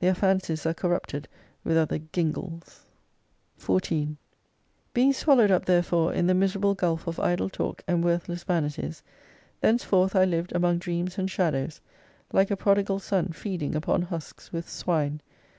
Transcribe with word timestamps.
Their 0.00 0.14
fancies 0.14 0.66
are 0.66 0.74
corrupted 0.74 1.26
with 1.64 1.78
other 1.78 2.00
gingles. 2.12 2.82
14 3.56 4.18
Being 4.92 5.14
swallowed 5.14 5.50
up 5.50 5.64
therefore 5.64 6.12
in 6.12 6.26
the 6.26 6.34
miserable 6.34 6.74
gulf 6.74 7.06
of 7.06 7.18
idle 7.18 7.48
talk 7.48 7.82
and 7.88 8.04
worthless 8.04 8.44
vanities, 8.44 9.02
thenceforth 9.62 10.14
I 10.14 10.26
lived 10.26 10.52
among 10.54 10.80
dreams 10.80 11.16
and 11.16 11.30
shadows, 11.30 11.80
like 12.30 12.50
a 12.50 12.58
prodigal 12.58 12.98
son 12.98 13.28
feeding 13.32 13.74
upon 13.74 14.02
husks 14.02 14.52
with 14.52 14.68
swine. 14.68 15.22